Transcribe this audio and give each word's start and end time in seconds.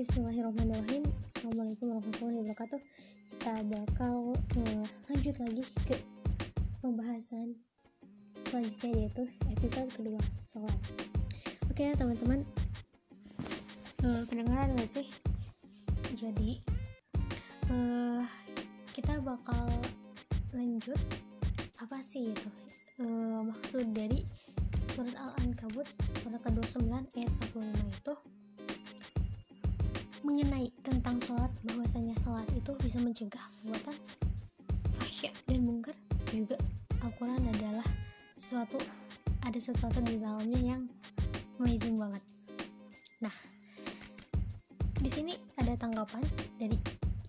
Bismillahirrahmanirrahim 0.00 1.04
Assalamualaikum 1.20 1.92
warahmatullahi 1.92 2.40
wabarakatuh 2.40 2.80
Kita 3.36 3.52
bakal 3.68 4.32
uh, 4.32 4.84
lanjut 5.12 5.36
lagi 5.36 5.60
ke 5.84 6.00
pembahasan 6.80 7.52
selanjutnya 8.48 8.96
yaitu 8.96 9.28
episode 9.52 9.92
kedua 9.92 10.16
sholat 10.40 10.72
Oke 11.68 11.84
okay, 11.84 11.92
teman-teman 11.92 12.48
uh, 14.08 14.24
Pendengaran 14.24 14.72
gak 14.72 14.88
sih? 14.88 15.04
Jadi 16.16 16.64
uh, 17.68 18.24
Kita 18.96 19.20
bakal 19.20 19.68
lanjut 20.56 20.96
Apa 21.76 22.00
sih 22.00 22.32
itu? 22.32 22.48
Uh, 23.04 23.52
maksud 23.52 23.92
dari 23.92 24.24
surat 24.96 25.12
Al-Ankabut 25.12 25.84
surat 26.24 26.40
ke-29 26.40 26.88
ayat 27.20 27.32
45 27.52 28.00
itu 28.00 28.14
mengenai 30.20 30.68
tentang 30.84 31.16
sholat 31.20 31.48
bahwasanya 31.64 32.14
sholat 32.20 32.46
itu 32.52 32.72
bisa 32.80 33.00
mencegah 33.00 33.44
perbuatan 33.60 33.96
fahsyat 35.00 35.34
dan 35.48 35.60
mungkar. 35.64 35.96
Juga 36.30 36.56
Al-Quran 37.00 37.42
adalah 37.50 37.86
sesuatu 38.36 38.78
ada 39.40 39.58
sesuatu 39.58 39.98
di 40.04 40.20
dalamnya 40.20 40.60
yang 40.60 40.82
amazing 41.58 41.96
banget. 41.96 42.22
Nah 43.24 43.34
di 45.00 45.08
sini 45.08 45.34
ada 45.56 45.72
tanggapan 45.80 46.22
dari 46.60 46.76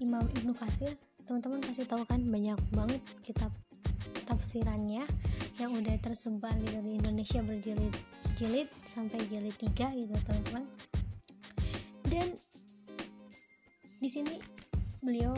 Imam 0.04 0.28
Ibnu 0.28 0.52
Kasir 0.56 0.92
teman-teman 1.24 1.64
pasti 1.64 1.88
tahu 1.88 2.04
kan 2.04 2.20
banyak 2.20 2.60
banget 2.76 3.02
kitab 3.24 3.56
tafsirannya 4.28 5.08
yang 5.60 5.72
udah 5.72 5.96
tersebar 6.02 6.52
di 6.60 6.98
Indonesia 6.98 7.40
berjilid-jilid 7.40 8.68
sampai 8.84 9.20
jilid 9.30 9.56
3 9.56 9.96
gitu 9.96 10.16
teman-teman. 10.28 10.66
Dan 12.10 12.36
di 14.02 14.10
sini 14.10 14.34
beliau 15.06 15.30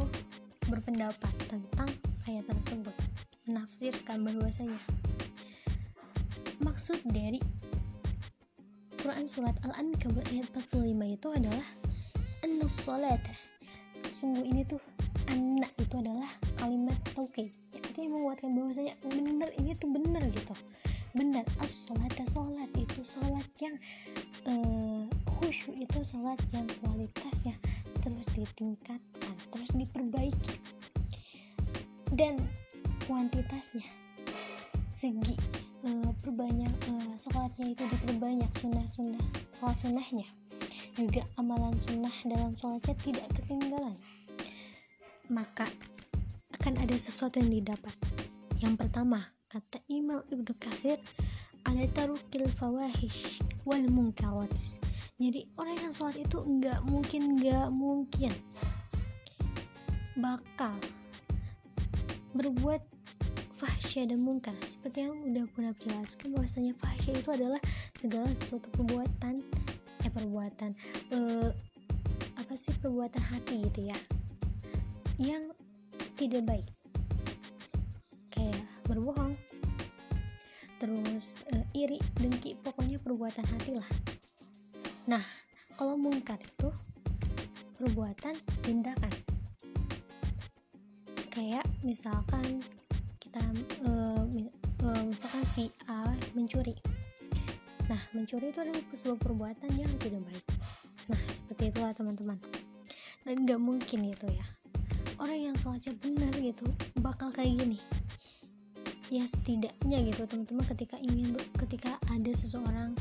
berpendapat 0.71 1.35
tentang 1.51 1.91
ayat 2.31 2.47
tersebut, 2.47 2.95
menafsirkan 3.43 4.23
bahwasanya 4.23 4.79
maksud 6.63 6.95
dari 7.11 7.43
Quran 9.03 9.27
surat 9.27 9.51
Al-Ankabut 9.67 10.23
ayat 10.31 10.47
45 10.55 10.79
itu 10.95 11.27
adalah 11.35 11.67
anna 12.39 12.63
salat. 12.63 13.19
Sungguh 14.15 14.47
ini 14.47 14.63
tuh 14.63 14.79
anak 15.27 15.75
itu 15.75 15.99
adalah 15.99 16.31
kalimat 16.55 16.95
taukid. 17.11 17.51
Artinya 17.75 18.15
membuatkan 18.15 18.55
bahwasanya 18.55 18.95
benar 19.03 19.51
ini 19.59 19.75
tuh 19.75 19.91
benar 19.91 20.23
gitu. 20.31 20.55
Benar 21.11 21.43
as-salat 21.59 22.15
salat 22.31 22.71
itu 22.79 23.03
salat 23.03 23.43
yang 23.59 23.75
uh, 24.47 25.03
khusyuk 25.35 25.75
itu 25.75 25.99
salat 25.99 26.39
yang 26.55 26.63
kualitasnya 26.79 27.59
terus 28.03 28.27
ditingkatkan 28.35 29.33
terus 29.49 29.71
diperbaiki. 29.71 30.59
Dan 32.13 32.37
kuantitasnya 33.07 33.87
segi 34.85 35.33
uh, 35.87 36.11
perbanyak 36.21 36.73
uh, 36.91 37.15
sholatnya 37.17 37.73
itu 37.73 37.83
diperbanyak 37.87 38.51
sunnah-sunnah 38.59 39.25
sholat 39.57 39.77
sunnahnya. 39.79 40.27
Juga 40.93 41.25
amalan 41.41 41.73
sunnah 41.81 42.13
dalam 42.27 42.53
sholatnya 42.59 42.93
tidak 43.01 43.27
ketinggalan. 43.33 43.95
Maka 45.31 45.65
akan 46.59 46.73
ada 46.83 46.95
sesuatu 46.99 47.41
yang 47.41 47.49
didapat. 47.49 47.95
Yang 48.61 48.85
pertama 48.85 49.33
kata 49.49 49.81
Imam 49.89 50.21
Ibnu 50.29 50.53
Katsir 50.59 51.01
ala 51.69 51.85
tarukil 51.95 52.45
fawahish 52.47 53.39
wal 53.63 53.83
munkarat 53.91 54.81
jadi 55.21 55.47
orang 55.55 55.77
yang 55.79 55.93
sholat 55.95 56.19
itu 56.19 56.41
nggak 56.41 56.79
mungkin 56.83 57.39
nggak 57.39 57.67
mungkin 57.71 58.33
bakal 60.19 60.75
berbuat 62.35 62.81
fahsya 63.53 64.09
dan 64.09 64.25
mungkar 64.25 64.57
seperti 64.65 65.07
yang 65.07 65.15
udah 65.29 65.45
pernah 65.53 65.73
jelaskan 65.81 66.35
bahwasanya 66.35 66.73
fahsya 66.75 67.11
itu 67.15 67.29
adalah 67.31 67.61
segala 67.93 68.27
sesuatu 68.33 68.67
perbuatan 68.73 69.39
eh 70.03 70.11
perbuatan 70.11 70.75
eh, 71.15 71.49
apa 72.35 72.53
sih 72.59 72.75
perbuatan 72.75 73.23
hati 73.23 73.63
gitu 73.71 73.87
ya 73.87 73.97
yang 75.21 75.53
tidak 76.17 76.43
baik. 76.47 76.67
Kayak 78.33 78.61
berbohong 78.89 79.37
terus 81.13 81.45
eh, 81.53 81.61
iri 81.77 82.01
dengki 82.17 82.57
pokoknya 82.65 82.97
perbuatan 82.97 83.45
hati 83.45 83.77
lah 83.77 83.85
Nah, 85.03 85.19
kalau 85.75 85.99
mungkar 85.99 86.39
itu 86.39 86.71
perbuatan 87.75 88.31
tindakan. 88.63 89.11
Kayak 91.27 91.67
misalkan 91.83 92.63
kita 93.19 93.43
uh, 93.83 94.23
uh, 94.79 95.03
misalkan 95.03 95.43
si 95.43 95.67
A 95.91 96.07
mencuri. 96.31 96.71
Nah, 97.91 97.99
mencuri 98.15 98.55
itu 98.55 98.63
adalah 98.63 98.79
sebuah 98.95 99.19
perbuatan 99.19 99.75
yang 99.75 99.91
tidak 99.99 100.23
baik. 100.23 100.45
Nah, 101.11 101.19
seperti 101.35 101.75
itulah 101.75 101.91
teman-teman. 101.91 102.39
Dan 103.27 103.43
nggak 103.43 103.59
mungkin 103.59 104.07
itu 104.07 104.27
ya. 104.31 104.45
Orang 105.19 105.51
yang 105.51 105.55
sholatnya 105.59 105.99
benar 105.99 106.31
gitu 106.39 106.63
bakal 107.03 107.27
kayak 107.27 107.59
gini 107.59 107.77
Ya 109.12 109.24
setidaknya 109.24 110.04
gitu 110.04 110.28
teman-teman 110.28 110.64
ketika 110.68 111.00
ingin 111.00 111.32
ketika 111.56 111.96
ada 112.12 112.32
seseorang 112.32 112.92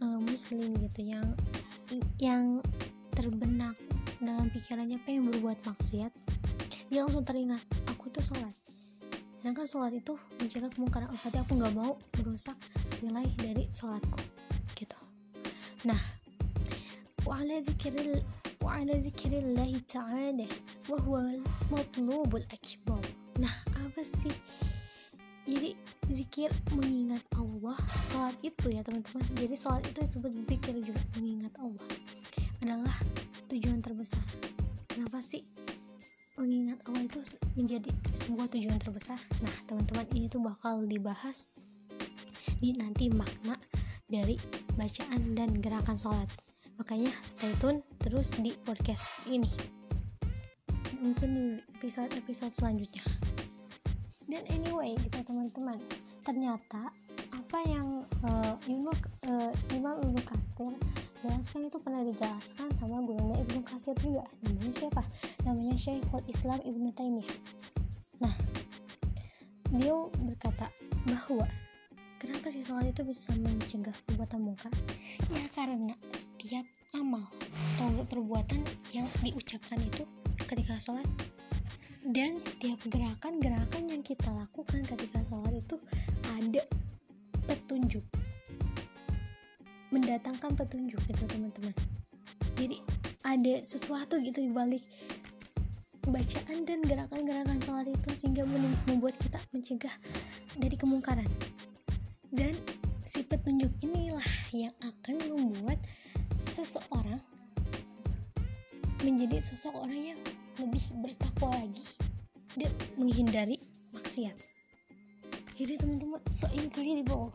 uh, 0.00 0.18
muslim 0.20 0.72
gitu 0.80 1.04
yang 1.04 1.26
yang 2.16 2.44
terbenak 3.12 3.76
dalam 4.18 4.48
pikirannya 4.50 4.98
pengen 5.04 5.30
berbuat 5.30 5.60
maksiat 5.68 6.12
dia 6.88 7.00
langsung 7.04 7.26
teringat 7.26 7.60
aku 7.90 8.08
itu 8.08 8.20
sholat 8.24 8.54
sedangkan 9.40 9.66
sholat 9.68 9.92
itu 9.92 10.16
mencegah 10.40 10.70
kemungkaran 10.72 11.12
oh, 11.12 11.18
berarti 11.20 11.38
aku 11.44 11.52
nggak 11.60 11.74
mau 11.76 11.92
merusak 12.16 12.56
nilai 13.04 13.28
dari 13.36 13.68
sholatku 13.70 14.20
gitu 14.78 14.98
nah 15.84 16.00
وعلى 17.24 17.64
ذكر 17.64 18.20
وعلى 18.60 19.00
ذكر 19.00 19.32
الله 19.32 19.80
تعالى 19.88 20.46
وهو 20.92 21.14
المطلوب 21.16 22.36
الأكبر 22.36 23.00
nah 23.40 23.54
apa 23.80 24.04
sih 24.04 24.30
jadi 25.49 25.73
zikir 26.13 26.49
mengingat 26.77 27.25
Allah 27.33 27.77
sholat 28.05 28.37
itu 28.45 28.69
ya 28.69 28.85
teman-teman. 28.85 29.25
Jadi 29.33 29.55
sholat 29.57 29.81
itu 29.81 29.99
disebut 30.05 30.31
zikir 30.45 30.75
juga 30.77 31.01
mengingat 31.17 31.53
Allah. 31.57 31.85
Adalah 32.61 32.95
tujuan 33.49 33.81
terbesar. 33.81 34.21
Kenapa 34.85 35.17
sih 35.25 35.41
mengingat 36.37 36.85
Allah 36.85 37.03
itu 37.09 37.19
menjadi 37.57 37.89
sebuah 38.13 38.45
tujuan 38.53 38.77
terbesar? 38.77 39.17
Nah 39.41 39.55
teman-teman 39.65 40.05
ini 40.13 40.29
tuh 40.29 40.45
bakal 40.45 40.85
dibahas 40.85 41.49
di 42.61 42.75
nanti 42.77 43.09
makna 43.09 43.57
dari 44.05 44.37
bacaan 44.77 45.33
dan 45.33 45.57
gerakan 45.57 45.97
sholat. 45.97 46.29
Makanya 46.77 47.11
stay 47.25 47.51
tune 47.57 47.81
terus 47.97 48.37
di 48.37 48.53
podcast 48.63 49.25
ini. 49.25 49.49
Mungkin 50.99 51.29
di 51.31 51.45
episode-episode 51.79 52.51
selanjutnya 52.51 53.18
dan 54.29 54.45
anyway 54.53 54.93
gitu 55.01 55.17
teman-teman. 55.25 55.81
Ternyata 56.21 56.93
apa 57.33 57.59
yang 57.65 58.05
uh, 58.21 58.53
Imam 58.69 58.93
uh, 59.25 59.51
Imam 59.73 59.97
Ibnu 60.05 60.21
Kasir 60.21 60.73
jelaskan 61.19 61.67
itu 61.67 61.77
pernah 61.81 62.05
dijelaskan 62.05 62.69
sama 62.77 63.01
gurunya 63.03 63.41
Ibnu 63.41 63.65
Kasir 63.65 63.97
juga. 63.97 64.23
Namanya 64.45 64.71
siapa? 64.71 65.03
Namanya 65.43 65.75
Syekhul 65.75 66.23
Islam 66.29 66.61
Ibnu 66.61 66.89
Taimiyah. 66.93 67.37
Nah 68.21 68.33
beliau 69.73 70.13
berkata 70.21 70.69
bahwa 71.09 71.49
kenapa 72.21 72.53
sih 72.53 72.61
sholat 72.61 72.93
itu 72.93 73.01
bisa 73.01 73.33
mencegah 73.33 73.93
perbuatan 74.05 74.45
mungkar? 74.45 74.71
Ya 75.33 75.45
karena 75.57 75.97
setiap 76.13 76.65
amal 76.93 77.25
atau 77.75 78.05
perbuatan 78.05 78.61
yang 78.93 79.09
diucapkan 79.25 79.81
itu 79.81 80.05
ketika 80.45 80.77
sholat 80.77 81.05
dan 82.07 82.39
setiap 82.39 82.79
gerakan-gerakan 82.87 83.91
yang 83.91 83.99
kita 83.99 84.31
lakukan 84.31 84.87
ketika 84.87 85.19
sholat 85.27 85.51
itu 85.51 85.75
ada 86.39 86.63
petunjuk. 87.43 88.05
Mendatangkan 89.91 90.55
petunjuk 90.55 91.01
gitu 91.11 91.23
teman-teman. 91.27 91.75
Jadi 92.55 92.79
ada 93.27 93.53
sesuatu 93.63 94.15
gitu 94.23 94.39
di 94.39 94.51
balik 94.51 94.83
bacaan 96.07 96.65
dan 96.65 96.79
gerakan-gerakan 96.87 97.59
sholat 97.59 97.87
itu 97.91 98.09
sehingga 98.15 98.47
membuat 98.87 99.19
kita 99.19 99.39
mencegah 99.51 99.95
dari 100.55 100.75
kemungkaran. 100.79 101.27
Dan 102.31 102.55
si 103.03 103.25
petunjuk 103.27 103.69
inilah 103.83 104.29
yang 104.55 104.73
akan 104.79 105.19
membuat 105.27 105.81
seseorang 106.31 107.19
menjadi 109.03 109.39
sosok 109.39 109.75
orang 109.83 110.15
yang 110.15 110.19
lebih 110.59 110.83
bertakwa 110.99 111.55
lagi 111.55 111.87
dan 112.59 112.71
menghindari 112.99 113.57
maksiat. 113.95 114.35
Jadi 115.55 115.75
teman-teman 115.79 116.19
so 116.31 116.47
incredible 116.55 117.31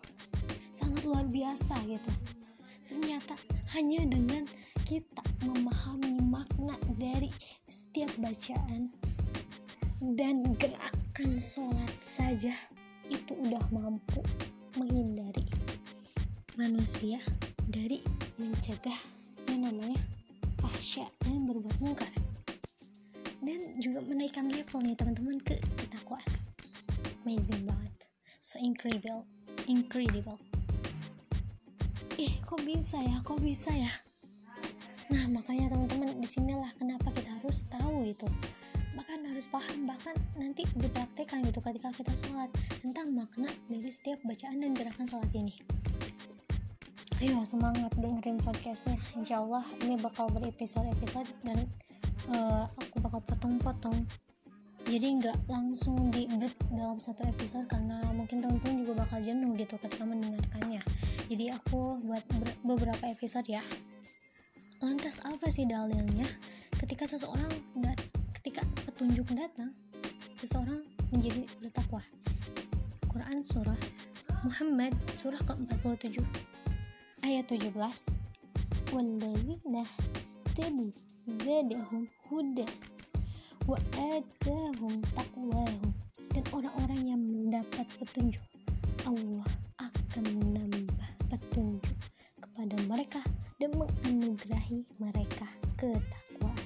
sangat 0.73 1.05
luar 1.05 1.25
biasa 1.29 1.76
gitu. 1.88 2.12
Ternyata 2.88 3.35
hanya 3.76 4.05
dengan 4.05 4.44
kita 4.85 5.25
memahami 5.49 6.21
makna 6.21 6.76
dari 7.00 7.32
setiap 7.69 8.12
bacaan 8.21 8.93
dan 10.15 10.53
gerakan 10.61 11.41
sholat 11.41 11.93
saja 12.05 12.53
itu 13.09 13.32
udah 13.32 13.65
mampu 13.73 14.20
menghindari 14.77 15.44
manusia 16.61 17.17
dari 17.69 18.05
mencegah 18.37 19.00
yang 19.49 19.69
namanya 19.69 20.00
fahsya 20.61 21.09
dan 21.25 21.49
berbuat 21.49 21.77
mungkar 21.81 22.12
dan 23.44 23.61
juga 23.79 24.00
menaikkan 24.05 24.49
level 24.49 24.81
nih 24.82 24.96
teman-teman 24.96 25.37
ke 25.41 25.61
ketakwaan 25.76 26.25
amazing 27.25 27.64
banget. 27.64 27.93
So 28.44 28.61
incredible. 28.61 29.25
Incredible. 29.64 30.37
Eh 32.20 32.37
kok 32.44 32.61
bisa 32.61 33.00
ya? 33.00 33.17
Kok 33.25 33.41
bisa 33.41 33.73
ya? 33.73 33.88
Nah 35.08 35.25
makanya 35.32 35.73
teman-teman 35.73 36.20
di 36.20 36.29
sinilah 36.29 36.69
kenapa 36.76 37.08
kita 37.17 37.32
harus 37.41 37.64
tahu 37.73 38.05
itu. 38.05 38.29
Bahkan 38.93 39.25
harus 39.25 39.49
paham 39.49 39.88
bahkan 39.88 40.12
nanti 40.37 40.69
dipraktekkan 40.76 41.49
gitu 41.49 41.64
ketika 41.64 41.91
kita 41.96 42.12
sholat 42.12 42.52
tentang 42.85 43.17
makna 43.17 43.49
dari 43.73 43.88
setiap 43.88 44.20
bacaan 44.29 44.61
dan 44.61 44.76
gerakan 44.76 45.08
sholat 45.08 45.32
ini. 45.32 45.56
Ayo 47.25 47.41
semangat 47.41 47.88
dengerin 47.96 48.37
podcastnya. 48.44 49.00
Insya 49.17 49.41
Allah 49.41 49.64
ini 49.81 49.96
bakal 49.96 50.29
berepisode-episode 50.29 51.32
dan 51.41 51.64
uh, 52.31 52.65
aku 52.79 52.97
bakal 53.03 53.21
potong-potong. 53.25 54.06
Jadi 54.85 55.17
nggak 55.17 55.49
langsung 55.49 56.12
di 56.12 56.29
dalam 56.73 57.00
satu 57.00 57.25
episode 57.25 57.65
karena 57.73 58.05
mungkin 58.12 58.44
teman-teman 58.44 58.85
juga 58.85 59.09
bakal 59.09 59.19
jenuh 59.25 59.56
gitu 59.56 59.81
ketika 59.81 60.05
mendengarkannya. 60.05 60.85
Jadi 61.32 61.44
aku 61.56 62.05
buat 62.05 62.21
beberapa 62.61 63.05
episode 63.09 63.49
ya. 63.49 63.65
Lantas 64.85 65.25
apa 65.25 65.49
sih 65.49 65.65
dalilnya? 65.65 66.29
Ketika 66.76 67.09
seseorang 67.09 67.49
dat 67.81 67.97
ketika 68.41 68.61
petunjuk 68.85 69.25
datang 69.32 69.73
seseorang 70.37 70.85
menjadi 71.09 71.49
bertakwa. 71.65 72.05
Quran 73.09 73.41
surah 73.41 73.81
Muhammad 74.44 74.93
surah 75.17 75.41
ke-47 75.41 76.20
ayat 77.25 77.49
17 77.49 77.73
walladzina 78.93 79.88
zadahum 80.55 82.06
huda 82.31 82.62
wa 83.67 83.75
atahum 83.99 85.03
taqwahum 85.11 85.91
dan 86.31 86.45
orang-orang 86.55 87.01
yang 87.11 87.19
mendapat 87.19 87.83
petunjuk 87.99 88.39
Allah 89.03 89.51
akan 89.83 90.25
menambah 90.39 91.11
petunjuk 91.27 91.99
kepada 92.39 92.77
mereka 92.87 93.19
dan 93.59 93.75
menganugerahi 93.75 94.87
mereka 95.03 95.51
ketakwaan. 95.75 96.62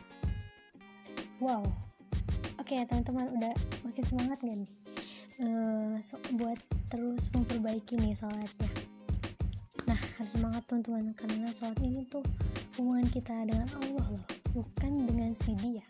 Wow, 1.41 1.65
oke 2.61 2.69
okay, 2.69 2.85
teman-teman 2.85 3.33
udah 3.41 3.57
makin 3.89 4.05
semangat 4.05 4.37
gak 4.45 4.53
nih? 4.53 4.73
Uh, 5.41 5.97
so, 6.05 6.21
buat 6.37 6.61
terus 6.93 7.33
memperbaiki 7.33 7.97
nih 7.97 8.13
sholatnya. 8.13 8.98
Semangat 10.29 10.69
teman-teman 10.69 11.17
karena 11.17 11.49
sholat 11.57 11.81
ini 11.81 12.05
tuh 12.05 12.21
hubungan 12.77 13.09
kita 13.09 13.49
dengan 13.49 13.65
Allah 13.81 14.07
loh, 14.13 14.27
bukan 14.53 15.09
dengan 15.09 15.33
si 15.33 15.57
dia. 15.57 15.89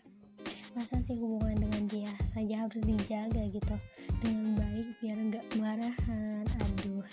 Masa 0.71 1.03
sih 1.03 1.19
hubungan 1.19 1.59
dengan 1.59 1.83
dia 1.91 2.07
saja 2.23 2.63
harus 2.63 2.79
dijaga 2.79 3.43
gitu 3.51 3.75
dengan 4.23 4.55
baik 4.55 4.87
biar 5.03 5.17
nggak 5.19 5.45
marahan. 5.59 6.47
Aduh, 6.55 7.03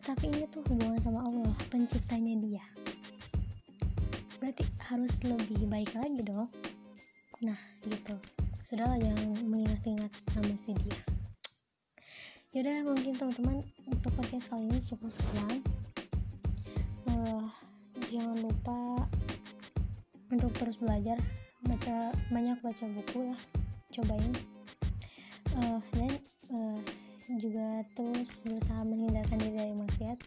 tapi 0.00 0.32
ini 0.32 0.48
tuh 0.48 0.64
hubungan 0.68 0.96
sama 0.96 1.20
Allah 1.22 1.52
penciptanya 1.68 2.34
dia 2.40 2.64
berarti 4.40 4.64
harus 4.88 5.20
lebih 5.20 5.68
baik 5.68 5.92
lagi 5.92 6.24
dong 6.24 6.48
nah 7.44 7.56
gitu 7.84 8.16
sudahlah 8.64 8.96
jangan 8.96 9.36
mengingat-ingat 9.44 10.08
nama 10.32 10.56
si 10.56 10.72
dia 10.80 10.98
yaudah 12.50 12.82
mungkin 12.82 13.14
teman-teman 13.14 13.62
untuk 13.86 14.10
podcast 14.18 14.50
kali 14.50 14.66
ini 14.66 14.82
cukup 14.82 15.06
sekian. 15.06 15.62
Uh, 17.06 17.46
jangan 18.10 18.42
lupa 18.42 19.06
untuk 20.34 20.50
terus 20.58 20.82
belajar 20.82 21.14
baca 21.62 22.10
banyak 22.34 22.58
baca 22.58 22.84
buku 22.90 23.30
ya 23.30 23.36
cobain. 23.94 24.34
Uh, 25.54 25.78
dan 25.94 26.10
uh, 26.50 26.78
juga 27.38 27.86
terus 27.94 28.42
berusaha 28.42 28.82
menghindarkan 28.82 29.38
diri 29.38 29.54
dari 29.54 29.74
maksiat. 29.78 30.18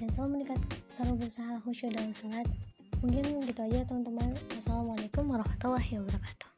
Dan 0.00 0.08
selalu 0.08 0.40
mendekat 0.40 0.60
selalu 0.96 1.28
berusaha 1.28 1.60
khusyuk 1.60 1.92
dalam 1.92 2.16
salat. 2.16 2.48
Mungkin 3.04 3.44
gitu 3.44 3.60
aja 3.68 3.84
teman-teman. 3.84 4.32
Wassalamualaikum 4.56 5.28
warahmatullahi 5.28 5.92
wabarakatuh 6.00 6.57